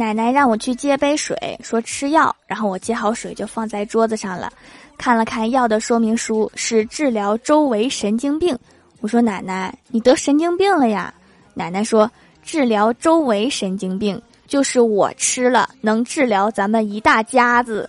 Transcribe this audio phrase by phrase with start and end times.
[0.00, 4.50] 奶奶让我去接杯水，说吃药，然后我接好水就放在桌子上了，
[4.96, 8.58] 看了看药的说明书，是治疗周围神经病。
[9.02, 11.12] 我说奶奶，你得神经病了呀？
[11.52, 12.10] 奶奶说，
[12.42, 17.86] 治疗周围神经病就是我吃了能治疗咱们一大家子。